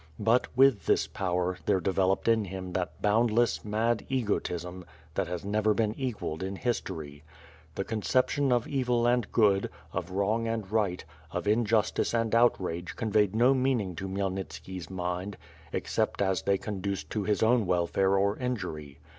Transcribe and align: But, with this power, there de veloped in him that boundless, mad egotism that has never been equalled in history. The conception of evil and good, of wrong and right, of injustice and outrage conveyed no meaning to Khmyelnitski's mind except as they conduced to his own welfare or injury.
But, 0.17 0.47
with 0.57 0.87
this 0.87 1.05
power, 1.05 1.59
there 1.67 1.79
de 1.79 1.91
veloped 1.93 2.27
in 2.27 2.45
him 2.45 2.73
that 2.73 3.03
boundless, 3.03 3.63
mad 3.63 4.03
egotism 4.09 4.83
that 5.13 5.27
has 5.27 5.45
never 5.45 5.75
been 5.75 5.93
equalled 5.95 6.41
in 6.41 6.55
history. 6.55 7.21
The 7.75 7.83
conception 7.83 8.51
of 8.51 8.67
evil 8.67 9.05
and 9.05 9.31
good, 9.31 9.69
of 9.93 10.09
wrong 10.09 10.47
and 10.47 10.71
right, 10.71 11.05
of 11.29 11.47
injustice 11.47 12.15
and 12.15 12.33
outrage 12.33 12.95
conveyed 12.95 13.35
no 13.35 13.53
meaning 13.53 13.93
to 13.97 14.07
Khmyelnitski's 14.07 14.89
mind 14.89 15.37
except 15.71 16.19
as 16.19 16.41
they 16.41 16.57
conduced 16.57 17.11
to 17.11 17.23
his 17.25 17.43
own 17.43 17.67
welfare 17.67 18.17
or 18.17 18.37
injury. 18.39 18.97